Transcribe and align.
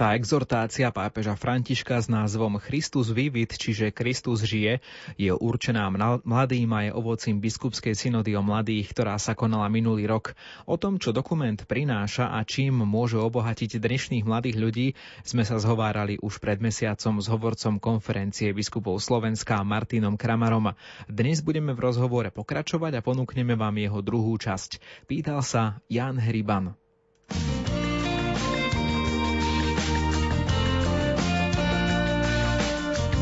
Štvrtá 0.00 0.16
exhortácia 0.16 0.88
pápeža 0.88 1.36
Františka 1.36 2.00
s 2.00 2.08
názvom 2.08 2.56
Christus 2.56 3.12
vivit, 3.12 3.52
čiže 3.52 3.92
Kristus 3.92 4.40
žije, 4.48 4.80
je 5.20 5.28
určená 5.28 5.92
mladým 6.24 6.72
a 6.72 6.88
je 6.88 6.96
ovocím 6.96 7.36
biskupskej 7.36 7.92
synody 7.92 8.32
o 8.32 8.40
mladých, 8.40 8.96
ktorá 8.96 9.20
sa 9.20 9.36
konala 9.36 9.68
minulý 9.68 10.08
rok. 10.08 10.32
O 10.64 10.80
tom, 10.80 10.96
čo 10.96 11.12
dokument 11.12 11.60
prináša 11.68 12.32
a 12.32 12.40
čím 12.48 12.80
môže 12.80 13.20
obohatiť 13.20 13.76
dnešných 13.76 14.24
mladých 14.24 14.56
ľudí, 14.56 14.86
sme 15.20 15.44
sa 15.44 15.60
zhovárali 15.60 16.16
už 16.24 16.40
pred 16.40 16.64
mesiacom 16.64 17.20
s 17.20 17.28
hovorcom 17.28 17.76
konferencie 17.76 18.56
biskupov 18.56 19.04
Slovenska 19.04 19.60
Martinom 19.68 20.16
Kramarom. 20.16 20.72
Dnes 21.12 21.44
budeme 21.44 21.76
v 21.76 21.92
rozhovore 21.92 22.32
pokračovať 22.32 22.96
a 22.96 23.04
ponúkneme 23.04 23.52
vám 23.52 23.76
jeho 23.76 24.00
druhú 24.00 24.32
časť. 24.40 25.04
Pýtal 25.04 25.44
sa 25.44 25.84
Jan 25.92 26.16
Hriban. 26.16 26.72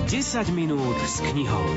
10 0.08 0.56
minút 0.56 0.96
s 1.04 1.20
knihou. 1.20 1.68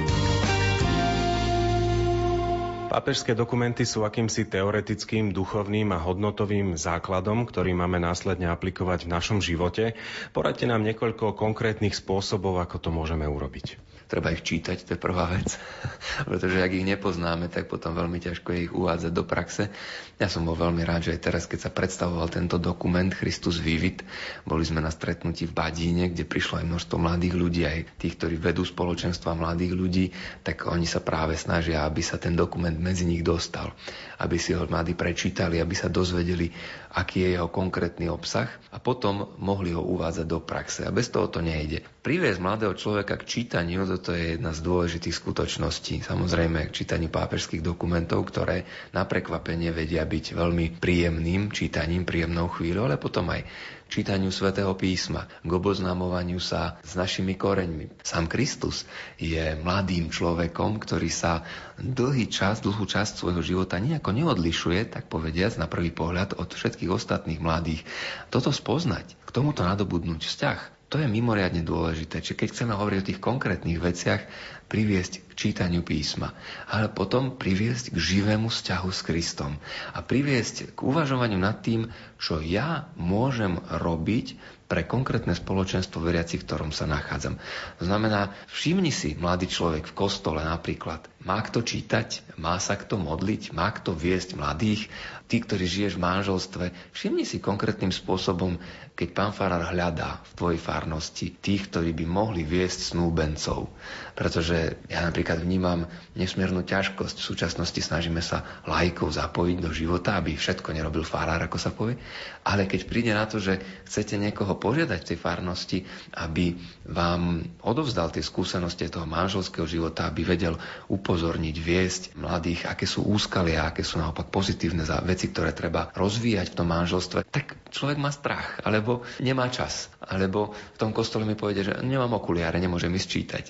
Pápežské 2.87 3.35
dokumenty 3.35 3.83
sú 3.83 4.07
akýmsi 4.07 4.47
teoretickým, 4.47 5.35
duchovným 5.35 5.91
a 5.91 5.99
hodnotovým 5.99 6.79
základom, 6.79 7.43
ktorý 7.43 7.75
máme 7.75 7.99
následne 7.99 8.47
aplikovať 8.47 9.03
v 9.03 9.11
našom 9.11 9.43
živote. 9.43 9.99
Poradte 10.31 10.63
nám 10.63 10.79
niekoľko 10.87 11.35
konkrétnych 11.35 11.91
spôsobov, 11.91 12.63
ako 12.63 12.79
to 12.79 12.89
môžeme 12.95 13.27
urobiť 13.27 13.90
treba 14.11 14.35
ich 14.35 14.43
čítať, 14.43 14.83
to 14.83 14.89
je 14.93 14.99
prvá 14.99 15.31
vec. 15.31 15.55
Pretože 16.29 16.59
ak 16.59 16.75
ich 16.75 16.83
nepoznáme, 16.83 17.47
tak 17.47 17.71
potom 17.71 17.95
veľmi 17.95 18.19
ťažko 18.19 18.51
je 18.51 18.59
ich 18.67 18.73
uvádzať 18.75 19.11
do 19.15 19.23
praxe. 19.23 19.71
Ja 20.19 20.27
som 20.27 20.43
bol 20.43 20.59
veľmi 20.59 20.83
rád, 20.83 21.07
že 21.07 21.15
aj 21.15 21.21
teraz, 21.23 21.43
keď 21.47 21.59
sa 21.65 21.71
predstavoval 21.71 22.27
tento 22.27 22.59
dokument 22.59 23.07
Christus 23.07 23.63
Vivit, 23.63 24.03
boli 24.43 24.67
sme 24.67 24.83
na 24.83 24.91
stretnutí 24.91 25.47
v 25.47 25.55
Badíne, 25.55 26.11
kde 26.11 26.27
prišlo 26.27 26.59
aj 26.59 26.67
množstvo 26.67 26.95
mladých 26.99 27.33
ľudí, 27.39 27.61
aj 27.63 27.79
tých, 27.95 28.19
ktorí 28.19 28.35
vedú 28.35 28.67
spoločenstva 28.67 29.31
mladých 29.39 29.73
ľudí, 29.73 30.05
tak 30.43 30.67
oni 30.67 30.83
sa 30.83 30.99
práve 30.99 31.39
snažia, 31.39 31.87
aby 31.87 32.03
sa 32.03 32.19
ten 32.19 32.35
dokument 32.35 32.75
medzi 32.75 33.07
nich 33.07 33.23
dostal. 33.23 33.71
Aby 34.19 34.35
si 34.37 34.51
ho 34.51 34.67
mladí 34.67 34.93
prečítali, 34.93 35.57
aby 35.57 35.73
sa 35.73 35.87
dozvedeli, 35.87 36.51
aký 36.91 37.23
je 37.23 37.39
jeho 37.39 37.47
konkrétny 37.47 38.11
obsah 38.11 38.51
a 38.75 38.77
potom 38.77 39.39
mohli 39.39 39.71
ho 39.71 39.81
uvádzať 39.81 40.25
do 40.27 40.43
praxe. 40.43 40.83
A 40.83 40.91
bez 40.91 41.07
toho 41.07 41.31
to 41.31 41.39
nejde. 41.39 41.81
Priviesť 42.03 42.43
mladého 42.43 42.75
človeka 42.75 43.15
k 43.15 43.25
čítaniu, 43.25 43.87
toto 44.01 44.17
je 44.17 44.33
jedna 44.33 44.49
z 44.49 44.65
dôležitých 44.65 45.13
skutočností. 45.13 46.01
Samozrejme 46.01 46.65
k 46.65 46.73
čítaniu 46.73 47.13
pápežských 47.13 47.61
dokumentov, 47.61 48.25
ktoré 48.33 48.65
na 48.97 49.05
prekvapenie 49.05 49.69
vedia 49.69 50.01
byť 50.09 50.33
veľmi 50.33 50.81
príjemným 50.81 51.53
čítaním, 51.53 52.01
príjemnou 52.01 52.49
chvíľou, 52.49 52.89
ale 52.89 52.97
potom 52.97 53.29
aj 53.29 53.45
čítaniu 53.93 54.33
svätého 54.33 54.73
písma, 54.73 55.29
k 55.45 55.51
oboznamovaniu 55.53 56.41
sa 56.41 56.81
s 56.81 56.97
našimi 56.97 57.37
koreňmi. 57.37 58.01
Sám 58.01 58.25
Kristus 58.25 58.89
je 59.21 59.53
mladým 59.61 60.09
človekom, 60.09 60.81
ktorý 60.81 61.13
sa 61.13 61.45
dlhý 61.77 62.25
čas, 62.25 62.65
dlhú 62.65 62.81
časť 62.89 63.21
svojho 63.21 63.45
života 63.45 63.77
nejako 63.77 64.17
neodlišuje, 64.17 64.97
tak 64.97 65.13
povediac 65.13 65.61
na 65.61 65.69
prvý 65.69 65.93
pohľad 65.93 66.41
od 66.41 66.49
všetkých 66.49 66.89
ostatných 66.89 67.37
mladých. 67.37 67.85
Toto 68.33 68.49
spoznať, 68.49 69.13
k 69.13 69.29
tomuto 69.29 69.61
nadobudnúť 69.61 70.25
vzťah, 70.25 70.80
to 70.91 70.99
je 70.99 71.07
mimoriadne 71.07 71.63
dôležité. 71.63 72.19
Čiže 72.19 72.35
keď 72.35 72.47
chceme 72.51 72.73
hovoriť 72.75 72.99
o 72.99 73.07
tých 73.07 73.23
konkrétnych 73.23 73.79
veciach, 73.79 74.27
priviesť 74.71 75.27
k 75.27 75.31
čítaniu 75.35 75.83
písma, 75.83 76.31
ale 76.71 76.87
potom 76.87 77.35
priviesť 77.35 77.91
k 77.91 77.97
živému 77.99 78.47
vzťahu 78.47 78.87
s 78.87 79.03
Kristom 79.03 79.59
a 79.91 79.99
priviesť 79.99 80.71
k 80.71 80.79
uvažovaniu 80.79 81.35
nad 81.35 81.59
tým, 81.59 81.91
čo 82.15 82.39
ja 82.39 82.87
môžem 82.95 83.59
robiť 83.67 84.39
pre 84.71 84.87
konkrétne 84.87 85.35
spoločenstvo 85.35 85.99
veriacich, 85.99 86.39
v 86.39 86.47
ktorom 86.47 86.71
sa 86.71 86.87
nachádzam. 86.87 87.35
To 87.75 87.83
znamená, 87.83 88.31
všimni 88.47 88.95
si, 88.95 89.19
mladý 89.19 89.51
človek 89.51 89.91
v 89.91 89.97
kostole 89.99 90.39
napríklad, 90.39 91.03
má 91.27 91.43
kto 91.43 91.59
čítať, 91.59 92.39
má 92.39 92.55
sa 92.55 92.79
kto 92.79 92.95
modliť, 92.95 93.51
má 93.51 93.67
kto 93.67 93.91
viesť 93.91 94.39
mladých, 94.39 94.87
tí, 95.27 95.43
ktorí 95.43 95.67
žiješ 95.67 95.99
v 95.99 96.05
manželstve, 96.07 96.65
všimni 96.95 97.27
si 97.27 97.43
konkrétnym 97.43 97.91
spôsobom, 97.91 98.55
keď 98.95 99.09
pán 99.11 99.31
farár 99.35 99.75
hľadá 99.75 100.23
v 100.31 100.31
tvojej 100.39 100.61
farnosti 100.63 101.35
tých, 101.35 101.67
ktorí 101.67 101.91
by 101.91 102.05
mohli 102.07 102.47
viesť 102.47 102.95
snúbencov. 102.95 103.67
Pretože 104.15 104.60
ja 104.89 104.99
napríklad 105.05 105.41
vnímam 105.41 105.89
nesmiernu 106.13 106.61
ťažkosť. 106.63 107.17
V 107.17 107.27
súčasnosti 107.33 107.79
snažíme 107.81 108.19
sa 108.19 108.63
lajkov 108.67 109.15
zapojiť 109.15 109.57
do 109.61 109.71
života, 109.73 110.17
aby 110.17 110.35
všetko 110.35 110.75
nerobil 110.75 111.07
farár, 111.07 111.41
ako 111.41 111.57
sa 111.57 111.71
povie. 111.71 111.97
Ale 112.41 112.65
keď 112.65 112.81
príde 112.89 113.11
na 113.13 113.29
to, 113.29 113.37
že 113.37 113.61
chcete 113.85 114.17
niekoho 114.17 114.57
požiadať 114.57 114.99
v 115.01 115.09
tej 115.13 115.17
farnosti, 115.17 115.79
aby 116.17 116.57
vám 116.89 117.45
odovzdal 117.61 118.09
tie 118.09 118.25
skúsenosti 118.25 118.89
toho 118.89 119.05
manželského 119.05 119.69
života, 119.69 120.09
aby 120.09 120.25
vedel 120.25 120.57
upozorniť, 120.89 121.55
viesť 121.61 122.03
mladých, 122.17 122.67
aké 122.67 122.89
sú 122.89 123.05
úskalia, 123.05 123.69
aké 123.69 123.85
sú 123.85 124.01
naopak 124.01 124.33
pozitívne 124.33 124.83
veci, 125.05 125.29
ktoré 125.29 125.53
treba 125.53 125.93
rozvíjať 125.93 126.51
v 126.51 126.57
tom 126.57 126.67
manželstve, 126.69 127.29
tak 127.29 127.57
človek 127.69 127.97
má 128.01 128.09
strach, 128.09 128.59
alebo 128.65 129.05
nemá 129.21 129.47
čas, 129.53 129.87
alebo 130.01 130.53
v 130.53 130.77
tom 130.81 130.89
kostole 130.89 131.29
mi 131.29 131.37
povede, 131.37 131.61
že 131.61 131.73
nemám 131.85 132.17
okuliare, 132.17 132.57
nemôžem 132.57 132.89
ísť 132.89 133.07
čítať. 133.09 133.43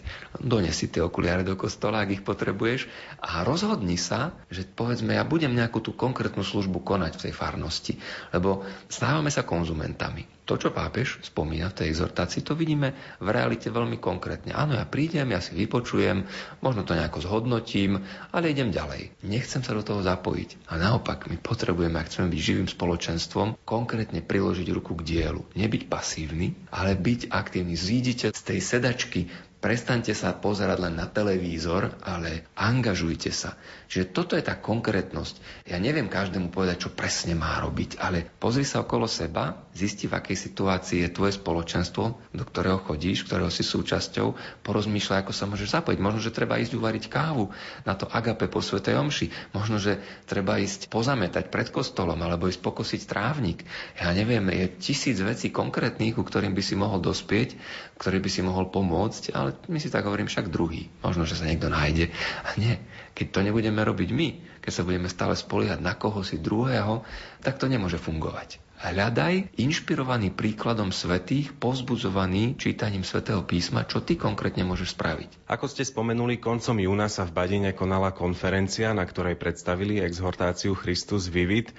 Dones 0.43 0.75
si 0.75 0.91
tie 0.91 0.99
okuliare 0.99 1.47
do 1.47 1.55
kostola, 1.55 2.03
ak 2.03 2.19
ich 2.19 2.23
potrebuješ 2.27 2.91
a 3.23 3.47
rozhodni 3.47 3.95
sa, 3.95 4.35
že 4.51 4.67
povedzme, 4.67 5.15
ja 5.15 5.23
budem 5.23 5.55
nejakú 5.55 5.79
tú 5.79 5.95
konkrétnu 5.95 6.43
službu 6.43 6.83
konať 6.83 7.11
v 7.15 7.23
tej 7.29 7.33
farnosti, 7.33 7.93
lebo 8.35 8.67
stávame 8.91 9.31
sa 9.31 9.47
konzumentami. 9.47 10.40
To, 10.51 10.59
čo 10.59 10.75
pápež 10.75 11.23
spomína 11.23 11.71
v 11.71 11.79
tej 11.79 11.95
exhortácii, 11.95 12.43
to 12.43 12.59
vidíme 12.59 12.91
v 13.23 13.27
realite 13.31 13.71
veľmi 13.71 14.03
konkrétne. 14.03 14.51
Áno, 14.51 14.75
ja 14.75 14.83
prídem, 14.83 15.31
ja 15.31 15.39
si 15.39 15.55
vypočujem, 15.55 16.27
možno 16.59 16.83
to 16.83 16.91
nejako 16.91 17.23
zhodnotím, 17.23 18.03
ale 18.35 18.51
idem 18.51 18.67
ďalej. 18.67 19.15
Nechcem 19.23 19.63
sa 19.63 19.71
do 19.71 19.79
toho 19.79 20.03
zapojiť. 20.03 20.67
A 20.67 20.75
naopak, 20.75 21.31
my 21.31 21.39
potrebujeme, 21.39 21.95
ak 21.95 22.11
chceme 22.11 22.27
byť 22.27 22.41
živým 22.43 22.67
spoločenstvom, 22.67 23.63
konkrétne 23.63 24.19
priložiť 24.19 24.67
ruku 24.75 24.91
k 24.99 25.07
dielu. 25.07 25.39
Nebyť 25.55 25.87
pasívny, 25.87 26.51
ale 26.67 26.99
byť 26.99 27.31
aktívny. 27.31 27.79
Zídite 27.79 28.35
z 28.35 28.41
tej 28.43 28.59
sedačky 28.59 29.31
Prestaňte 29.61 30.17
sa 30.17 30.33
pozerať 30.33 30.89
len 30.89 30.97
na 30.97 31.05
televízor, 31.05 32.01
ale 32.01 32.49
angažujte 32.57 33.29
sa. 33.29 33.53
Čiže 33.85 34.09
toto 34.09 34.33
je 34.33 34.41
tá 34.41 34.57
konkrétnosť. 34.57 35.67
Ja 35.69 35.77
neviem 35.77 36.09
každému 36.09 36.49
povedať, 36.49 36.89
čo 36.89 36.95
presne 36.97 37.37
má 37.37 37.61
robiť, 37.61 38.01
ale 38.01 38.25
pozri 38.25 38.65
sa 38.65 38.81
okolo 38.81 39.05
seba, 39.05 39.69
zisti, 39.77 40.09
v 40.09 40.17
akej 40.17 40.49
situácii 40.49 41.05
je 41.05 41.13
tvoje 41.13 41.37
spoločenstvo, 41.37 42.33
do 42.33 42.43
ktorého 42.43 42.81
chodíš, 42.81 43.29
ktorého 43.29 43.53
si 43.53 43.61
súčasťou, 43.61 44.33
porozmýšľaj, 44.65 45.29
ako 45.29 45.33
sa 45.35 45.45
môžeš 45.45 45.77
zapojiť. 45.77 45.99
Možno, 46.01 46.25
že 46.25 46.33
treba 46.33 46.57
ísť 46.57 46.73
uvariť 46.81 47.03
kávu 47.05 47.53
na 47.85 47.93
to 47.93 48.09
agape 48.09 48.49
po 48.49 48.65
Svetej 48.65 48.97
Omši. 48.97 49.53
Možno, 49.53 49.77
že 49.77 50.01
treba 50.25 50.57
ísť 50.57 50.89
pozametať 50.89 51.53
pred 51.53 51.69
kostolom 51.69 52.17
alebo 52.17 52.49
ísť 52.49 52.65
pokosiť 52.65 53.01
trávnik. 53.05 53.61
Ja 54.01 54.09
neviem, 54.09 54.49
je 54.49 54.73
tisíc 54.81 55.21
vecí 55.21 55.53
konkrétnych, 55.53 56.17
ku 56.17 56.25
ktorým 56.25 56.57
by 56.57 56.63
si 56.65 56.73
mohol 56.73 56.97
dospieť, 56.97 57.53
ktoré 58.01 58.17
by 58.17 58.29
si 58.33 58.41
mohol 58.41 58.73
pomôcť, 58.73 59.31
ale 59.37 59.50
my 59.67 59.79
si 59.79 59.91
tak 59.91 60.07
hovorím 60.07 60.27
však 60.27 60.51
druhý. 60.51 60.89
Možno, 61.01 61.27
že 61.27 61.37
sa 61.37 61.47
niekto 61.47 61.71
nájde. 61.71 62.11
A 62.45 62.55
nie, 62.57 62.79
keď 63.13 63.27
to 63.31 63.39
nebudeme 63.45 63.81
robiť 63.81 64.09
my, 64.11 64.27
keď 64.61 64.71
sa 64.71 64.85
budeme 64.87 65.09
stále 65.11 65.33
spoliehať 65.33 65.79
na 65.81 65.93
koho 65.97 66.21
si 66.21 66.39
druhého, 66.39 67.03
tak 67.41 67.57
to 67.57 67.65
nemôže 67.69 67.97
fungovať. 67.97 68.61
Hľadaj, 68.81 69.61
inšpirovaný 69.61 70.33
príkladom 70.33 70.89
svetých, 70.89 71.53
povzbudzovaný 71.53 72.57
čítaním 72.57 73.05
svetého 73.05 73.45
písma, 73.45 73.85
čo 73.85 74.01
ty 74.01 74.17
konkrétne 74.17 74.65
môžeš 74.65 74.97
spraviť. 74.97 75.45
Ako 75.45 75.69
ste 75.69 75.85
spomenuli, 75.85 76.41
koncom 76.41 76.81
júna 76.81 77.05
sa 77.05 77.29
v 77.29 77.37
Badine 77.37 77.77
konala 77.77 78.09
konferencia, 78.09 78.89
na 78.97 79.05
ktorej 79.05 79.37
predstavili 79.37 80.01
exhortáciu 80.01 80.73
Christus 80.73 81.29
Vivit. 81.29 81.69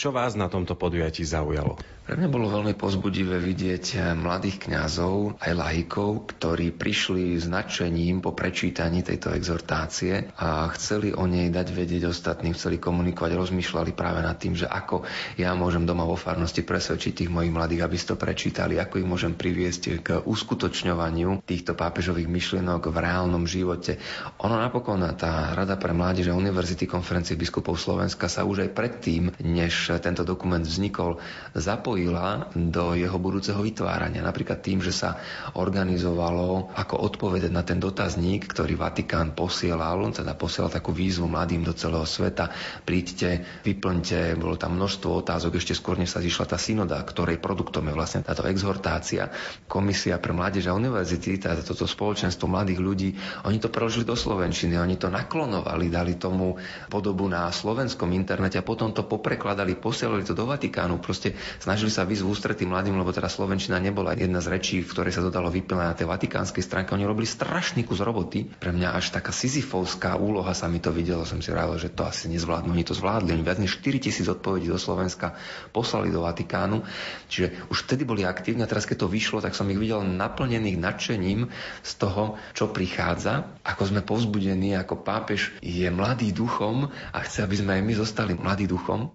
Čo 0.00 0.16
vás 0.16 0.32
na 0.32 0.48
tomto 0.48 0.80
podujatí 0.80 1.28
zaujalo? 1.28 1.76
Pre 2.08 2.16
mňa 2.16 2.32
bolo 2.32 2.48
veľmi 2.48 2.72
pozbudivé 2.72 3.36
vidieť 3.36 4.16
mladých 4.16 4.64
kňazov, 4.66 5.36
aj 5.44 5.52
laikov, 5.52 6.32
ktorí 6.32 6.72
prišli 6.72 7.36
s 7.36 7.44
nadšením 7.44 8.24
po 8.24 8.32
prečítaní 8.32 9.04
tejto 9.04 9.30
exhortácie 9.36 10.32
a 10.40 10.72
chceli 10.72 11.12
o 11.12 11.28
nej 11.28 11.52
dať 11.52 11.70
vedieť 11.70 12.08
ostatným, 12.08 12.56
chceli 12.56 12.80
komunikovať, 12.80 13.36
rozmýšľali 13.36 13.92
práve 13.92 14.24
nad 14.24 14.40
tým, 14.40 14.56
že 14.56 14.66
ako 14.66 15.04
ja 15.36 15.52
môžem 15.52 15.84
doma 15.84 16.08
vo 16.08 16.16
farnosti 16.16 16.64
presvedčiť 16.64 17.20
tých 17.20 17.30
mojich 17.30 17.52
mladých, 17.52 17.84
aby 17.84 17.94
si 18.00 18.08
to 18.08 18.16
prečítali, 18.16 18.80
ako 18.80 19.04
ich 19.04 19.06
môžem 19.06 19.36
priviesť 19.36 19.82
k 20.00 20.08
uskutočňovaniu 20.24 21.44
týchto 21.44 21.76
pápežových 21.76 22.26
myšlienok 22.26 22.88
v 22.88 22.96
reálnom 22.96 23.44
živote. 23.44 24.00
Ono 24.40 24.56
napokon, 24.56 25.04
tá 25.14 25.52
Rada 25.52 25.76
pre 25.76 25.92
mládež 25.92 26.32
a 26.32 26.38
Univerzity 26.40 26.88
konferencie 26.88 27.36
biskupov 27.36 27.76
Slovenska 27.76 28.26
sa 28.26 28.42
už 28.48 28.66
aj 28.66 28.70
predtým, 28.74 29.30
než 29.44 29.89
tento 29.98 30.22
dokument 30.22 30.62
vznikol, 30.62 31.18
zapojila 31.56 32.52
do 32.54 32.94
jeho 32.94 33.18
budúceho 33.18 33.58
vytvárania. 33.58 34.22
Napríklad 34.22 34.62
tým, 34.62 34.84
že 34.84 34.94
sa 34.94 35.18
organizovalo 35.56 36.70
ako 36.76 37.00
odpovedať 37.00 37.50
na 37.50 37.64
ten 37.66 37.82
dotazník, 37.82 38.46
ktorý 38.46 38.78
Vatikán 38.78 39.34
posielal, 39.34 40.12
teda 40.12 40.36
posielal 40.36 40.70
takú 40.70 40.92
výzvu 40.92 41.26
mladým 41.26 41.64
do 41.64 41.72
celého 41.72 42.04
sveta. 42.04 42.52
Príďte, 42.84 43.42
vyplňte, 43.64 44.36
bolo 44.36 44.60
tam 44.60 44.76
množstvo 44.76 45.24
otázok, 45.24 45.56
ešte 45.56 45.72
skôr 45.72 45.96
než 45.96 46.12
sa 46.12 46.20
zišla 46.20 46.44
tá 46.44 46.60
synoda, 46.60 47.00
ktorej 47.00 47.40
produktom 47.40 47.88
je 47.88 47.96
vlastne 47.96 48.20
táto 48.20 48.44
exhortácia. 48.44 49.32
Komisia 49.64 50.20
pre 50.20 50.36
mládež 50.36 50.68
a 50.68 50.76
univerzity, 50.76 51.40
teda 51.40 51.64
toto 51.64 51.88
spoločenstvo 51.88 52.44
mladých 52.44 52.80
ľudí, 52.84 53.10
oni 53.48 53.56
to 53.56 53.72
preložili 53.72 54.04
do 54.04 54.12
slovenčiny, 54.12 54.76
oni 54.76 55.00
to 55.00 55.08
naklonovali, 55.08 55.88
dali 55.88 56.20
tomu 56.20 56.60
podobu 56.92 57.24
na 57.24 57.48
slovenskom 57.48 58.12
internete 58.12 58.60
a 58.60 58.66
potom 58.66 58.92
to 58.92 59.08
poprekladali, 59.08 59.79
posielali 59.80 60.22
to 60.22 60.36
do 60.36 60.44
Vatikánu. 60.44 61.00
Proste 61.00 61.32
snažili 61.58 61.88
sa 61.88 62.04
výsť 62.04 62.22
v 62.22 62.68
mladým, 62.68 63.00
lebo 63.00 63.10
teda 63.10 63.32
slovenčina 63.32 63.80
nebola 63.80 64.12
jedna 64.12 64.44
z 64.44 64.52
rečí, 64.52 64.76
v 64.84 64.90
ktorej 64.92 65.16
sa 65.16 65.24
dodalo 65.24 65.48
vyplňať 65.48 65.88
na 65.88 65.96
tej 65.96 66.06
vatikánskej 66.06 66.60
stránke. 66.60 66.92
Oni 66.92 67.08
robili 67.08 67.24
strašný 67.24 67.88
kus 67.88 68.04
roboty. 68.04 68.44
Pre 68.44 68.70
mňa 68.70 68.92
až 68.92 69.16
taká 69.16 69.32
sizifovská 69.32 70.20
úloha 70.20 70.52
sa 70.52 70.68
mi 70.68 70.78
to 70.78 70.92
videlo. 70.92 71.24
Som 71.24 71.40
si 71.40 71.50
rával, 71.50 71.80
že 71.80 71.88
to 71.88 72.04
asi 72.04 72.28
nezvládnu. 72.28 72.76
Oni 72.76 72.84
to 72.84 72.92
zvládli. 72.92 73.32
Oni 73.32 73.42
viac 73.42 73.56
než 73.56 73.80
4 73.80 74.04
tisíc 74.04 74.26
odpovedí 74.28 74.68
do 74.68 74.76
Slovenska 74.76 75.34
poslali 75.72 76.12
do 76.12 76.28
Vatikánu. 76.28 76.84
Čiže 77.32 77.72
už 77.72 77.88
vtedy 77.88 78.04
boli 78.04 78.28
aktívni 78.28 78.60
a 78.60 78.70
teraz 78.70 78.84
keď 78.84 79.06
to 79.06 79.08
vyšlo, 79.08 79.40
tak 79.40 79.56
som 79.56 79.70
ich 79.72 79.80
videl 79.80 80.04
naplnených 80.04 80.76
nadšením 80.76 81.48
z 81.80 81.92
toho, 81.96 82.36
čo 82.52 82.68
prichádza. 82.68 83.56
Ako 83.64 83.88
sme 83.88 84.04
povzbudení, 84.04 84.76
ako 84.76 85.00
pápež 85.00 85.54
je 85.64 85.88
mladý 85.88 86.34
duchom 86.34 86.90
a 86.90 87.18
chce, 87.24 87.46
aby 87.46 87.56
sme 87.56 87.72
aj 87.80 87.82
my 87.86 87.94
zostali 87.96 88.32
mladý 88.36 88.66
duchom. 88.68 89.10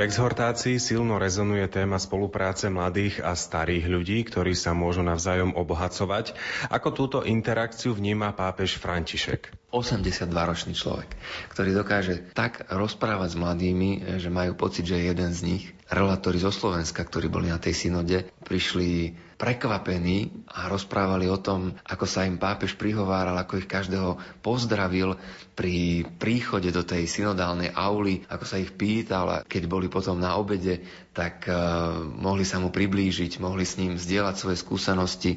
Exhortácii 0.00 0.80
silno 0.80 1.20
rezonuje 1.20 1.68
téma 1.68 2.00
spolupráce 2.00 2.72
mladých 2.72 3.20
a 3.20 3.36
starých 3.36 3.84
ľudí, 3.84 4.24
ktorí 4.24 4.56
sa 4.56 4.72
môžu 4.72 5.04
navzájom 5.04 5.52
obohacovať. 5.52 6.32
Ako 6.72 6.96
túto 6.96 7.18
interakciu 7.20 7.92
vníma 7.92 8.32
pápež 8.32 8.80
František? 8.80 9.52
82-ročný 9.70 10.72
človek, 10.74 11.14
ktorý 11.52 11.70
dokáže 11.76 12.32
tak 12.32 12.64
rozprávať 12.72 13.36
s 13.36 13.40
mladými, 13.44 13.90
že 14.18 14.32
majú 14.32 14.56
pocit, 14.56 14.88
že 14.88 14.98
je 14.98 15.12
jeden 15.12 15.30
z 15.36 15.40
nich. 15.44 15.64
Relatóri 15.92 16.40
zo 16.40 16.50
Slovenska, 16.50 17.04
ktorí 17.04 17.28
boli 17.28 17.52
na 17.52 17.60
tej 17.60 17.76
synode, 17.76 18.24
prišli 18.42 19.14
prekvapení 19.40 20.44
a 20.52 20.68
rozprávali 20.68 21.24
o 21.32 21.40
tom, 21.40 21.72
ako 21.88 22.04
sa 22.04 22.28
im 22.28 22.36
pápež 22.36 22.76
prihováral, 22.76 23.32
ako 23.40 23.56
ich 23.56 23.64
každého 23.64 24.20
pozdravil 24.44 25.16
pri 25.56 26.04
príchode 26.20 26.68
do 26.68 26.84
tej 26.84 27.08
synodálnej 27.08 27.72
auly, 27.72 28.20
ako 28.28 28.44
sa 28.44 28.60
ich 28.60 28.76
pýtal 28.76 29.26
a 29.32 29.42
keď 29.48 29.64
boli 29.64 29.88
potom 29.88 30.20
na 30.20 30.36
obede, 30.36 30.84
tak 31.16 31.48
uh, 31.48 32.04
mohli 32.04 32.44
sa 32.44 32.60
mu 32.60 32.68
priblížiť, 32.68 33.40
mohli 33.40 33.64
s 33.64 33.80
ním 33.80 33.96
zdieľať 33.96 34.34
svoje 34.36 34.60
skúsenosti. 34.60 35.32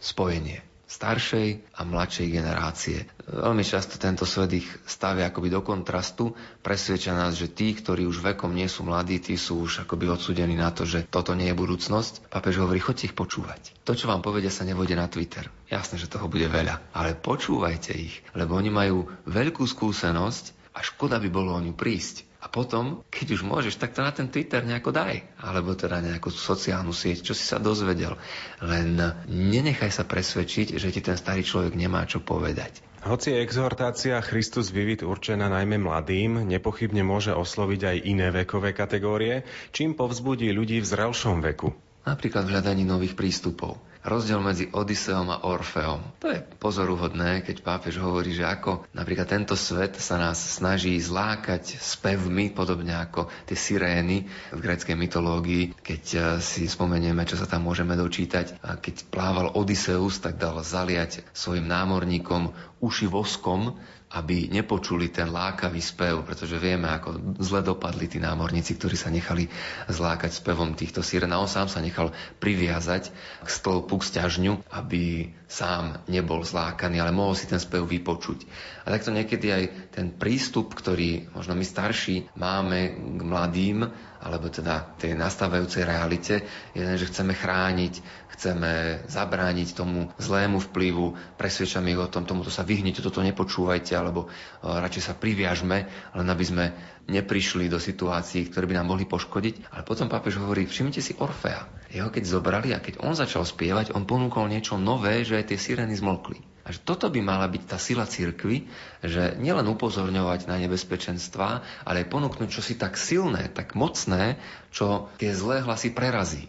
Spojenie 0.00 0.69
staršej 0.90 1.78
a 1.78 1.86
mladšej 1.86 2.26
generácie. 2.34 3.06
Veľmi 3.30 3.62
často 3.62 3.94
tento 3.94 4.26
svet 4.26 4.50
ich 4.58 4.66
stavia 4.82 5.30
akoby 5.30 5.46
do 5.46 5.62
kontrastu, 5.62 6.34
presvedčia 6.66 7.14
nás, 7.14 7.38
že 7.38 7.46
tí, 7.46 7.70
ktorí 7.78 8.02
už 8.10 8.26
vekom 8.26 8.50
nie 8.50 8.66
sú 8.66 8.82
mladí, 8.82 9.22
tí 9.22 9.38
sú 9.38 9.62
už 9.70 9.86
akoby 9.86 10.10
odsudení 10.10 10.58
na 10.58 10.74
to, 10.74 10.82
že 10.82 11.06
toto 11.06 11.38
nie 11.38 11.54
je 11.54 11.54
budúcnosť. 11.54 12.26
Papež 12.26 12.58
hovorí, 12.58 12.82
choďte 12.82 13.14
ich 13.14 13.14
počúvať. 13.14 13.86
To, 13.86 13.94
čo 13.94 14.10
vám 14.10 14.18
povedia, 14.18 14.50
sa 14.50 14.66
nevode 14.66 14.98
na 14.98 15.06
Twitter. 15.06 15.46
Jasné, 15.70 16.02
že 16.02 16.10
toho 16.10 16.26
bude 16.26 16.50
veľa, 16.50 16.90
ale 16.90 17.14
počúvajte 17.14 17.94
ich, 17.94 18.26
lebo 18.34 18.58
oni 18.58 18.74
majú 18.74 19.06
veľkú 19.30 19.62
skúsenosť 19.62 20.74
a 20.74 20.82
škoda 20.82 21.22
by 21.22 21.30
bolo 21.30 21.54
o 21.54 21.62
ňu 21.62 21.78
prísť. 21.78 22.29
A 22.50 22.58
potom, 22.58 23.06
keď 23.14 23.38
už 23.38 23.46
môžeš, 23.46 23.78
tak 23.78 23.94
to 23.94 24.02
na 24.02 24.10
ten 24.10 24.26
Twitter 24.26 24.66
nejako 24.66 24.90
daj. 24.90 25.22
Alebo 25.38 25.78
teda 25.78 26.02
nejakú 26.02 26.34
sociálnu 26.34 26.90
sieť, 26.90 27.30
čo 27.30 27.34
si 27.38 27.46
sa 27.46 27.62
dozvedel. 27.62 28.18
Len 28.58 28.98
nenechaj 29.30 29.94
sa 29.94 30.02
presvedčiť, 30.02 30.74
že 30.74 30.90
ti 30.90 30.98
ten 30.98 31.14
starý 31.14 31.46
človek 31.46 31.78
nemá 31.78 32.02
čo 32.10 32.18
povedať. 32.18 32.82
Hoci 33.06 33.38
je 33.38 33.46
exhortácia 33.46 34.18
Christus 34.18 34.74
Vivit 34.74 35.06
určená 35.06 35.46
najmä 35.46 35.78
mladým, 35.78 36.42
nepochybne 36.42 37.06
môže 37.06 37.30
osloviť 37.30 37.80
aj 37.86 37.96
iné 38.02 38.34
vekové 38.34 38.74
kategórie, 38.74 39.46
čím 39.70 39.94
povzbudí 39.94 40.50
ľudí 40.50 40.82
v 40.82 40.90
zrelšom 40.90 41.38
veku. 41.54 41.70
Napríklad 42.02 42.50
v 42.50 42.58
hľadaní 42.58 42.82
nových 42.82 43.14
prístupov 43.14 43.78
rozdiel 44.04 44.40
medzi 44.40 44.68
Odiseom 44.72 45.28
a 45.28 45.42
Orfeom. 45.44 46.00
To 46.24 46.32
je 46.32 46.40
pozoruhodné, 46.60 47.44
keď 47.44 47.60
pápež 47.60 48.00
hovorí, 48.00 48.32
že 48.32 48.48
ako 48.48 48.88
napríklad 48.96 49.28
tento 49.28 49.54
svet 49.56 50.00
sa 50.00 50.16
nás 50.16 50.40
snaží 50.40 50.96
zlákať 50.96 51.76
spevmi, 51.76 52.52
podobne 52.52 52.96
ako 52.96 53.28
tie 53.44 53.56
sirény 53.56 54.24
v 54.52 54.60
gréckej 54.60 54.96
mytológii. 54.96 55.64
Keď 55.80 56.04
eh, 56.16 56.22
si 56.40 56.64
spomenieme, 56.64 57.22
čo 57.28 57.36
sa 57.36 57.44
tam 57.44 57.68
môžeme 57.68 57.92
dočítať, 57.96 58.60
a 58.64 58.80
keď 58.80 59.08
plával 59.12 59.52
Odiseus, 59.52 60.20
tak 60.20 60.40
dal 60.40 60.60
zaliať 60.64 61.24
svojim 61.36 61.68
námorníkom 61.68 62.52
uši 62.80 63.06
voskom, 63.08 63.76
aby 64.10 64.50
nepočuli 64.50 65.14
ten 65.14 65.30
lákavý 65.30 65.78
spev, 65.78 66.26
pretože 66.26 66.58
vieme, 66.58 66.90
ako 66.90 67.38
zle 67.38 67.62
dopadli 67.62 68.10
tí 68.10 68.18
námorníci, 68.18 68.74
ktorí 68.74 68.98
sa 68.98 69.06
nechali 69.06 69.46
zlákať 69.86 70.34
spevom 70.34 70.74
týchto 70.74 70.98
síren. 70.98 71.30
A 71.30 71.38
on 71.38 71.46
sám 71.46 71.70
sa 71.70 71.78
nechal 71.78 72.10
priviazať 72.42 73.14
k 73.46 73.48
stĺpu, 73.48 74.02
k 74.02 74.08
sťažňu, 74.10 74.66
aby 74.74 75.30
sám 75.46 76.02
nebol 76.10 76.42
zlákaný, 76.42 76.98
ale 76.98 77.14
mohol 77.14 77.38
si 77.38 77.46
ten 77.46 77.62
spev 77.62 77.86
vypočuť. 77.86 78.46
A 78.82 78.90
takto 78.90 79.14
niekedy 79.14 79.46
aj 79.50 79.64
ten 79.94 80.10
prístup, 80.10 80.74
ktorý 80.74 81.30
možno 81.30 81.54
my 81.54 81.62
starší 81.62 82.34
máme 82.34 82.98
k 83.18 83.20
mladým, 83.22 83.86
alebo 84.20 84.52
teda 84.52 84.94
tej 85.00 85.16
nastávajúcej 85.16 85.86
realite, 85.86 86.44
je 86.76 86.82
ten, 86.84 86.98
že 87.00 87.08
chceme 87.08 87.32
chrániť, 87.32 87.94
chceme 88.36 89.04
zabrániť 89.08 89.68
tomu 89.72 90.12
zlému 90.20 90.60
vplyvu, 90.70 91.36
presvedčame 91.40 91.92
ich 91.92 92.00
o 92.00 92.08
tom, 92.08 92.28
tomuto 92.28 92.52
sa 92.52 92.64
vyhnite, 92.64 93.00
toto 93.00 93.24
nepočúvajte, 93.24 93.96
alebo 94.00 94.26
e, 94.26 94.28
radšej 94.64 95.02
sa 95.04 95.14
priviažme, 95.14 95.84
len 96.16 96.26
aby 96.26 96.44
sme 96.44 96.64
neprišli 97.06 97.68
do 97.68 97.76
situácií, 97.76 98.48
ktoré 98.48 98.64
by 98.70 98.80
nám 98.80 98.96
mohli 98.96 99.04
poškodiť. 99.04 99.74
Ale 99.76 99.82
potom 99.84 100.08
pápež 100.08 100.40
hovorí, 100.40 100.64
všimnite 100.64 101.04
si 101.04 101.12
Orfea. 101.20 101.68
Jeho 101.90 102.08
keď 102.08 102.24
zobrali 102.24 102.70
a 102.72 102.80
keď 102.80 103.02
on 103.02 103.18
začal 103.18 103.42
spievať, 103.42 103.92
on 103.92 104.06
ponúkol 104.06 104.46
niečo 104.46 104.78
nové, 104.78 105.26
že 105.26 105.42
aj 105.42 105.52
tie 105.52 105.58
sirény 105.58 105.98
zmlkli. 105.98 106.38
A 106.62 106.70
že 106.70 106.86
toto 106.86 107.10
by 107.10 107.18
mala 107.18 107.50
byť 107.50 107.62
tá 107.66 107.82
sila 107.82 108.06
cirkvy, 108.06 108.68
že 109.02 109.34
nielen 109.42 109.66
upozorňovať 109.66 110.46
na 110.46 110.60
nebezpečenstva, 110.60 111.48
ale 111.82 112.06
aj 112.06 112.12
ponúknuť 112.12 112.48
čosi 112.52 112.78
tak 112.78 112.94
silné, 112.94 113.50
tak 113.50 113.74
mocné, 113.74 114.38
čo 114.70 115.10
tie 115.18 115.34
zlé 115.34 115.66
hlasy 115.66 115.90
prerazí. 115.90 116.46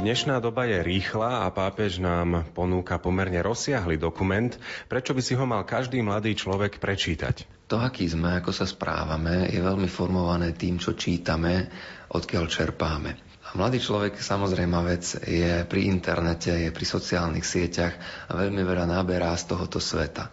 Dnešná 0.00 0.40
doba 0.40 0.64
je 0.64 0.80
rýchla 0.80 1.44
a 1.44 1.52
pápež 1.52 2.00
nám 2.00 2.48
ponúka 2.56 2.96
pomerne 2.96 3.36
rozsiahly 3.44 4.00
dokument. 4.00 4.48
Prečo 4.88 5.12
by 5.12 5.20
si 5.20 5.36
ho 5.36 5.44
mal 5.44 5.68
každý 5.68 6.00
mladý 6.00 6.32
človek 6.32 6.80
prečítať? 6.80 7.68
To, 7.68 7.76
aký 7.76 8.08
sme, 8.08 8.40
ako 8.40 8.48
sa 8.48 8.64
správame, 8.64 9.52
je 9.52 9.60
veľmi 9.60 9.84
formované 9.92 10.56
tým, 10.56 10.80
čo 10.80 10.96
čítame, 10.96 11.68
odkiaľ 12.16 12.48
čerpáme. 12.48 13.12
A 13.44 13.60
mladý 13.60 13.76
človek, 13.76 14.16
samozrejme 14.16 14.80
vec, 14.88 15.04
je 15.20 15.68
pri 15.68 15.92
internete, 15.92 16.48
je 16.48 16.72
pri 16.72 16.86
sociálnych 16.88 17.44
sieťach 17.44 17.92
a 18.32 18.40
veľmi 18.40 18.64
veľa 18.64 18.88
náberá 18.88 19.36
z 19.36 19.52
tohoto 19.52 19.84
sveta 19.84 20.32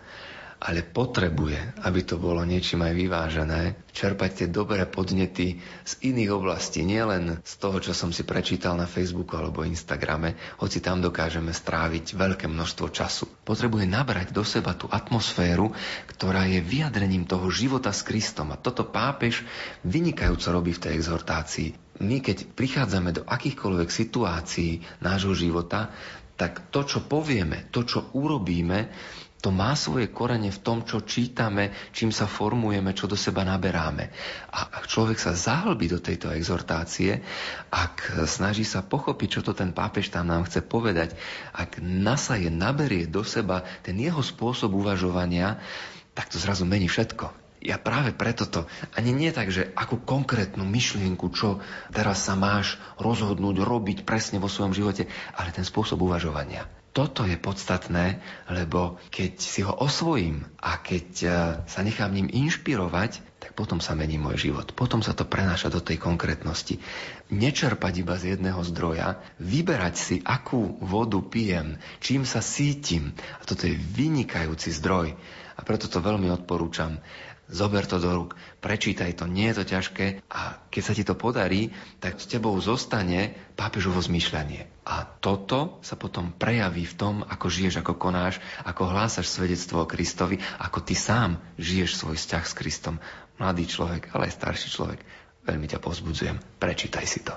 ale 0.58 0.82
potrebuje, 0.82 1.86
aby 1.86 2.02
to 2.02 2.18
bolo 2.18 2.42
niečím 2.42 2.82
aj 2.82 2.94
vyvážené, 2.98 3.62
čerpať 3.94 4.32
tie 4.44 4.48
dobré 4.50 4.90
podnety 4.90 5.62
z 5.86 5.94
iných 6.02 6.34
oblastí, 6.34 6.82
nielen 6.82 7.38
z 7.46 7.54
toho, 7.62 7.78
čo 7.78 7.94
som 7.94 8.10
si 8.10 8.26
prečítal 8.26 8.74
na 8.74 8.90
Facebooku 8.90 9.38
alebo 9.38 9.62
Instagrame, 9.62 10.34
hoci 10.58 10.82
tam 10.82 10.98
dokážeme 10.98 11.54
stráviť 11.54 12.18
veľké 12.18 12.50
množstvo 12.50 12.90
času. 12.90 13.30
Potrebuje 13.46 13.86
nabrať 13.86 14.34
do 14.34 14.42
seba 14.42 14.74
tú 14.74 14.90
atmosféru, 14.90 15.70
ktorá 16.10 16.50
je 16.50 16.58
vyjadrením 16.58 17.30
toho 17.30 17.54
života 17.54 17.94
s 17.94 18.02
Kristom. 18.02 18.50
A 18.50 18.58
toto 18.58 18.90
pápež 18.90 19.46
vynikajúco 19.86 20.50
robí 20.50 20.74
v 20.74 20.82
tej 20.90 20.92
exhortácii. 20.98 22.02
My, 22.02 22.22
keď 22.22 22.54
prichádzame 22.54 23.14
do 23.14 23.26
akýchkoľvek 23.26 23.90
situácií 23.90 24.86
nášho 25.02 25.34
života, 25.34 25.94
tak 26.38 26.70
to, 26.70 26.86
čo 26.86 27.02
povieme, 27.02 27.66
to, 27.74 27.82
čo 27.82 28.14
urobíme, 28.14 28.94
to 29.38 29.54
má 29.54 29.78
svoje 29.78 30.10
korene 30.10 30.50
v 30.50 30.64
tom, 30.66 30.82
čo 30.82 31.06
čítame, 31.06 31.70
čím 31.94 32.10
sa 32.10 32.26
formujeme, 32.26 32.90
čo 32.98 33.06
do 33.06 33.14
seba 33.14 33.46
naberáme. 33.46 34.10
A 34.50 34.82
ak 34.82 34.90
človek 34.90 35.22
sa 35.22 35.38
zahlbí 35.38 35.86
do 35.86 36.02
tejto 36.02 36.34
exhortácie, 36.34 37.22
ak 37.70 38.26
snaží 38.26 38.66
sa 38.66 38.82
pochopiť, 38.82 39.30
čo 39.30 39.42
to 39.46 39.54
ten 39.54 39.78
pápež 39.78 40.10
tam 40.10 40.34
nám 40.34 40.50
chce 40.50 40.66
povedať, 40.66 41.14
ak 41.54 41.78
nasaje, 41.82 42.50
naberie 42.50 43.06
do 43.06 43.22
seba 43.22 43.62
ten 43.86 44.02
jeho 44.02 44.26
spôsob 44.26 44.74
uvažovania, 44.74 45.62
tak 46.18 46.34
to 46.34 46.42
zrazu 46.42 46.66
mení 46.66 46.90
všetko. 46.90 47.30
Ja 47.62 47.82
práve 47.82 48.14
preto 48.14 48.46
to 48.46 48.66
ani 48.94 49.14
nie 49.14 49.30
tak, 49.34 49.50
že 49.54 49.70
akú 49.74 50.02
konkrétnu 50.02 50.66
myšlienku, 50.66 51.30
čo 51.34 51.62
teraz 51.90 52.26
sa 52.26 52.38
máš 52.38 52.78
rozhodnúť, 53.02 53.62
robiť 53.62 53.98
presne 54.02 54.38
vo 54.42 54.50
svojom 54.50 54.74
živote, 54.74 55.10
ale 55.38 55.54
ten 55.54 55.66
spôsob 55.66 56.02
uvažovania 56.02 56.70
toto 56.98 57.30
je 57.30 57.38
podstatné, 57.38 58.26
lebo 58.50 58.98
keď 59.14 59.38
si 59.38 59.62
ho 59.62 59.70
osvojím 59.70 60.50
a 60.58 60.82
keď 60.82 61.08
e, 61.22 61.28
sa 61.70 61.86
nechám 61.86 62.10
ním 62.10 62.26
inšpirovať, 62.26 63.22
tak 63.38 63.54
potom 63.54 63.78
sa 63.78 63.94
mení 63.94 64.18
môj 64.18 64.50
život. 64.50 64.74
Potom 64.74 65.06
sa 65.06 65.14
to 65.14 65.22
prenáša 65.22 65.70
do 65.70 65.78
tej 65.78 66.02
konkrétnosti. 66.02 66.82
Nečerpať 67.30 68.02
iba 68.02 68.18
z 68.18 68.34
jedného 68.34 68.58
zdroja, 68.66 69.22
vyberať 69.38 69.94
si, 69.94 70.16
akú 70.26 70.82
vodu 70.82 71.22
pijem, 71.22 71.78
čím 72.02 72.26
sa 72.26 72.42
sítim. 72.42 73.14
A 73.38 73.46
toto 73.46 73.70
je 73.70 73.78
vynikajúci 73.78 74.74
zdroj. 74.74 75.14
A 75.54 75.62
preto 75.62 75.86
to 75.86 76.02
veľmi 76.02 76.34
odporúčam. 76.34 76.98
Zober 77.48 77.88
to 77.88 77.96
do 77.96 78.12
rúk, 78.12 78.36
prečítaj 78.60 79.24
to, 79.24 79.26
nie 79.26 79.48
je 79.52 79.64
to 79.64 79.66
ťažké 79.72 80.20
a 80.28 80.60
keď 80.68 80.82
sa 80.84 80.94
ti 80.94 81.04
to 81.08 81.16
podarí, 81.16 81.72
tak 82.04 82.20
s 82.20 82.28
tebou 82.28 82.52
zostane 82.60 83.32
pápežovo 83.56 84.04
zmýšľanie. 84.04 84.68
A 84.84 85.08
toto 85.08 85.80
sa 85.80 85.96
potom 85.96 86.36
prejaví 86.36 86.84
v 86.84 86.98
tom, 87.00 87.16
ako 87.24 87.48
žiješ, 87.48 87.80
ako 87.80 87.96
konáš, 87.96 88.44
ako 88.68 88.92
hlásaš 88.92 89.32
svedectvo 89.32 89.88
o 89.88 89.90
Kristovi, 89.90 90.44
ako 90.60 90.84
ty 90.84 90.96
sám 90.96 91.40
žiješ 91.56 91.96
svoj 91.96 92.20
vzťah 92.20 92.44
s 92.44 92.54
Kristom. 92.56 92.96
Mladý 93.40 93.64
človek, 93.64 94.12
ale 94.12 94.28
aj 94.28 94.36
starší 94.44 94.68
človek. 94.68 95.00
Veľmi 95.48 95.72
ťa 95.72 95.80
pozbudzujem. 95.80 96.36
Prečítaj 96.60 97.06
si 97.08 97.24
to. 97.24 97.32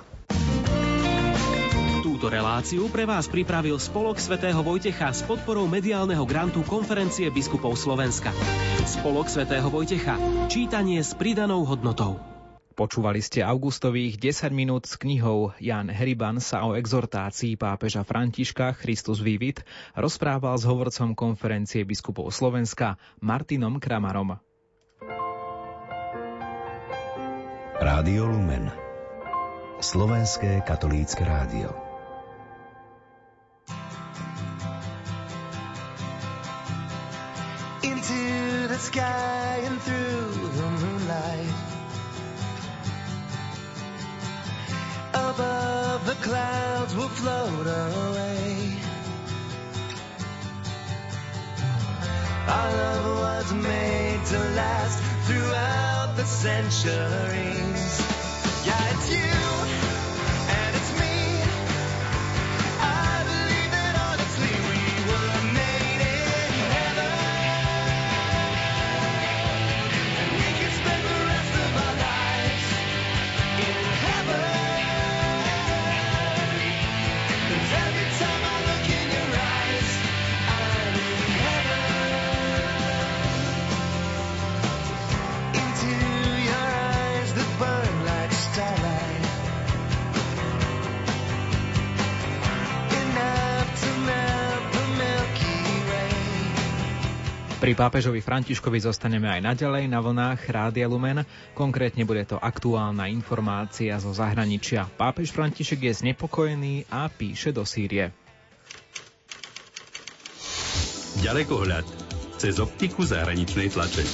Túto 2.21 2.37
reláciu 2.37 2.85
pre 2.93 3.09
vás 3.09 3.25
pripravil 3.25 3.81
Spolok 3.81 4.21
svätého 4.21 4.61
Vojtecha 4.61 5.09
s 5.09 5.25
podporou 5.25 5.65
mediálneho 5.65 6.21
grantu 6.21 6.61
Konferencie 6.61 7.25
biskupov 7.33 7.73
Slovenska. 7.73 8.29
Spolok 8.85 9.25
svätého 9.25 9.65
Vojtecha. 9.73 10.21
Čítanie 10.45 11.01
s 11.01 11.17
pridanou 11.17 11.65
hodnotou. 11.65 12.21
Počúvali 12.77 13.25
ste 13.25 13.41
augustových 13.41 14.21
10 14.21 14.53
minút 14.53 14.85
s 14.85 15.01
knihou 15.01 15.57
Jan 15.57 15.89
Heriban 15.89 16.37
sa 16.37 16.61
o 16.61 16.77
exhortácii 16.77 17.57
pápeža 17.57 18.05
Františka 18.05 18.77
Christus 18.77 19.17
Vivit 19.17 19.65
rozprával 19.97 20.61
s 20.61 20.69
hovorcom 20.69 21.17
konferencie 21.17 21.81
biskupov 21.89 22.29
Slovenska 22.29 23.01
Martinom 23.17 23.81
Kramarom. 23.81 24.37
Rádio 27.81 28.29
Lumen 28.29 28.69
Slovenské 29.81 30.61
katolícke 30.61 31.25
rádio 31.25 31.80
sky 38.81 39.61
and 39.63 39.79
through 39.83 40.49
the 40.57 40.69
moonlight. 40.81 41.53
Above 45.13 46.05
the 46.07 46.15
clouds 46.27 46.95
will 46.95 47.13
float 47.21 47.67
away. 47.67 48.75
Our 52.47 52.71
love 52.81 53.05
was 53.25 53.53
made 53.53 54.25
to 54.31 54.39
last 54.61 54.99
throughout 55.27 56.15
the 56.17 56.25
centuries. 56.25 57.70
Pri 97.61 97.77
pápežovi 97.77 98.25
Františkovi 98.25 98.81
zostaneme 98.81 99.29
aj 99.29 99.53
naďalej 99.53 99.85
na 99.85 100.01
vlnách 100.01 100.49
Rádia 100.49 100.89
Lumen. 100.89 101.21
Konkrétne 101.53 102.09
bude 102.09 102.25
to 102.25 102.41
aktuálna 102.41 103.05
informácia 103.05 103.93
zo 104.01 104.09
zahraničia. 104.17 104.89
Pápež 104.97 105.29
František 105.29 105.85
je 105.85 105.93
znepokojený 105.93 106.89
a 106.89 107.05
píše 107.05 107.53
do 107.53 107.61
Sýrie. 107.61 108.09
Ďalekohľad 111.21 111.85
cez 112.41 112.57
optiku 112.57 113.05
zahraničnej 113.05 113.69
tlače. 113.69 114.09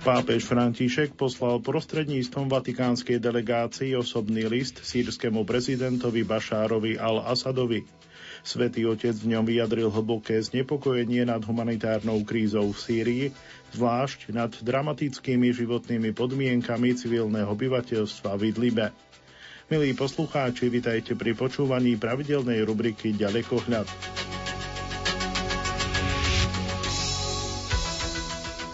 Pápež 0.00 0.48
František 0.48 1.12
poslal 1.12 1.60
prostredníctvom 1.60 2.48
vatikánskej 2.48 3.20
delegácii 3.20 3.92
osobný 4.00 4.48
list 4.48 4.80
sírskému 4.80 5.44
prezidentovi 5.44 6.24
Bašárovi 6.24 6.96
al-Asadovi. 6.96 7.84
Svetý 8.44 8.84
otec 8.84 9.16
v 9.16 9.32
ňom 9.32 9.48
vyjadril 9.48 9.88
hlboké 9.88 10.36
znepokojenie 10.36 11.24
nad 11.24 11.40
humanitárnou 11.40 12.20
krízou 12.28 12.76
v 12.76 12.76
Sýrii, 12.76 13.24
zvlášť 13.72 14.36
nad 14.36 14.52
dramatickými 14.52 15.48
životnými 15.48 16.12
podmienkami 16.12 16.92
civilného 16.92 17.48
obyvateľstva 17.48 18.36
v 18.36 18.52
Idlibe. 18.52 18.92
Milí 19.72 19.96
poslucháči, 19.96 20.68
vitajte 20.68 21.16
pri 21.16 21.32
počúvaní 21.32 21.96
pravidelnej 21.96 22.60
rubriky 22.68 23.16
Ďalekohľad. 23.16 23.88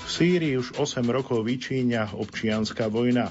V 0.03 0.09
Sýrii 0.11 0.59
už 0.59 0.83
8 0.83 1.07
rokov 1.07 1.47
vyčíňa 1.47 2.19
občianská 2.19 2.91
vojna. 2.91 3.31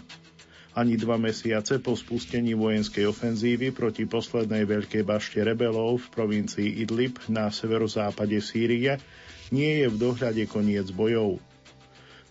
Ani 0.79 0.95
dva 0.95 1.19
mesiace 1.19 1.83
po 1.83 1.91
spustení 1.91 2.55
vojenskej 2.55 3.11
ofenzívy 3.11 3.75
proti 3.75 4.07
poslednej 4.07 4.63
veľkej 4.63 5.03
bašte 5.03 5.43
rebelov 5.43 6.07
v 6.07 6.07
provincii 6.15 6.79
Idlib 6.79 7.19
na 7.27 7.51
severozápade 7.51 8.39
Sýrie 8.39 8.95
nie 9.51 9.83
je 9.83 9.91
v 9.91 9.99
dohľade 9.99 10.47
koniec 10.47 10.87
bojov. 10.95 11.43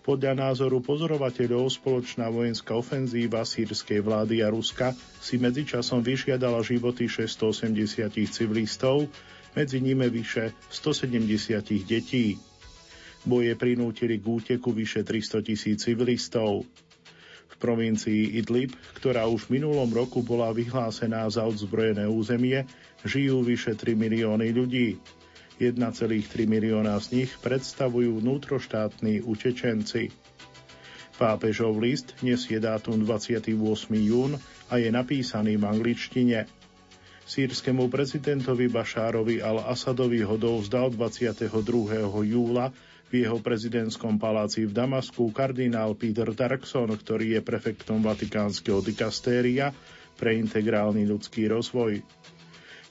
Podľa 0.01 0.33
názoru 0.33 0.81
pozorovateľov 0.81 1.69
spoločná 1.69 2.25
vojenská 2.33 2.73
ofenzíva 2.73 3.45
sírskej 3.45 4.01
vlády 4.01 4.41
a 4.41 4.49
Ruska 4.49 4.97
si 5.21 5.37
medzičasom 5.37 6.01
vyžiadala 6.01 6.65
životy 6.65 7.05
680 7.05 7.53
civilistov, 8.33 9.13
medzi 9.53 9.77
nimi 9.77 10.09
vyše 10.09 10.57
170 10.73 11.85
detí. 11.85 12.41
Boje 13.29 13.53
prinútili 13.53 14.17
k 14.17 14.25
úteku 14.25 14.73
vyše 14.73 15.05
300 15.05 15.45
tisíc 15.45 15.85
civilistov 15.85 16.65
provincii 17.59 18.39
Idlib, 18.39 18.73
ktorá 18.95 19.27
už 19.27 19.51
v 19.51 19.59
minulom 19.59 19.91
roku 19.91 20.23
bola 20.23 20.55
vyhlásená 20.55 21.27
za 21.27 21.43
odzbrojené 21.43 22.07
územie, 22.07 22.63
žijú 23.03 23.43
vyše 23.43 23.75
3 23.75 23.99
milióny 23.99 24.55
ľudí. 24.55 24.97
1,3 25.59 26.47
milióna 26.47 26.95
z 27.03 27.07
nich 27.19 27.31
predstavujú 27.43 28.23
vnútroštátni 28.23 29.27
utečenci. 29.27 30.07
Pápežov 31.19 31.83
list 31.83 32.15
nesie 32.23 32.63
dátum 32.63 33.03
28. 33.03 33.51
jún 33.91 34.39
a 34.71 34.79
je 34.79 34.87
napísaný 34.87 35.59
v 35.59 35.67
angličtine. 35.67 36.47
Sýrskému 37.29 37.93
prezidentovi 37.93 38.73
Bašárovi 38.73 39.45
al-Asadovi 39.45 40.25
ho 40.25 40.33
dovzdal 40.33 40.89
22. 40.89 41.53
júla 42.25 42.73
v 43.05 43.21
jeho 43.21 43.37
prezidentskom 43.37 44.17
paláci 44.17 44.65
v 44.65 44.73
Damasku 44.73 45.29
kardinál 45.29 45.93
Peter 45.93 46.33
Darkson, 46.33 46.89
ktorý 46.89 47.37
je 47.37 47.41
prefektom 47.45 48.01
Vatikánskeho 48.01 48.81
dikastéria 48.81 49.69
pre 50.17 50.41
integrálny 50.41 51.05
ľudský 51.05 51.53
rozvoj. 51.53 52.01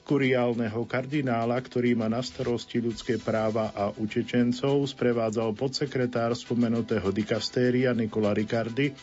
Kuriálneho 0.07 0.87
kardinála, 0.87 1.59
ktorý 1.59 1.99
má 1.99 2.07
na 2.07 2.23
starosti 2.23 2.79
ľudské 2.79 3.19
práva 3.19 3.75
a 3.75 3.91
utečencov, 3.91 4.87
sprevádzal 4.87 5.51
podsekretár 5.51 6.31
spomenutého 6.31 7.11
dikastéria 7.11 7.91
Nikola 7.91 8.31
Ricardi 8.31 8.95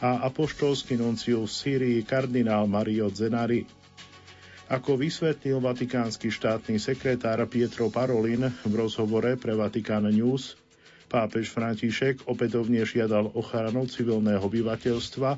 a 0.00 0.24
apoštolský 0.24 0.96
nuncius 0.96 1.52
v 1.52 1.60
Sýrii 1.68 2.00
kardinál 2.08 2.64
Mario 2.64 3.12
Zenari. 3.12 3.79
Ako 4.70 4.94
vysvetlil 4.94 5.58
vatikánsky 5.58 6.30
štátny 6.30 6.78
sekretár 6.78 7.42
Pietro 7.50 7.90
Parolin 7.90 8.54
v 8.62 8.72
rozhovore 8.78 9.34
pre 9.34 9.58
Vatikán 9.58 10.06
News, 10.14 10.54
pápež 11.10 11.50
František 11.50 12.30
opätovne 12.30 12.86
žiadal 12.86 13.34
ochranu 13.34 13.90
civilného 13.90 14.38
obyvateľstva 14.38 15.30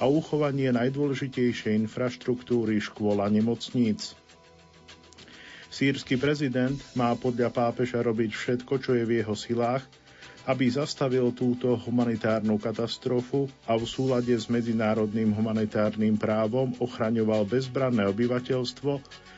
a 0.00 0.04
uchovanie 0.08 0.72
najdôležitejšej 0.72 1.76
infraštruktúry 1.76 2.80
škôl 2.80 3.20
a 3.20 3.28
nemocníc. 3.28 4.16
Sýrsky 5.68 6.16
prezident 6.16 6.80
má 6.96 7.12
podľa 7.20 7.52
pápeža 7.52 8.00
robiť 8.00 8.32
všetko, 8.32 8.80
čo 8.80 8.96
je 8.96 9.04
v 9.04 9.20
jeho 9.20 9.36
silách, 9.36 9.84
aby 10.48 10.72
zastavil 10.72 11.32
túto 11.36 11.76
humanitárnu 11.76 12.56
katastrofu 12.56 13.48
a 13.68 13.76
v 13.76 13.84
súlade 13.84 14.32
s 14.32 14.48
medzinárodným 14.48 15.36
humanitárnym 15.36 16.16
právom 16.16 16.72
ochraňoval 16.80 17.44
bezbranné 17.44 18.08
obyvateľstvo 18.08 18.92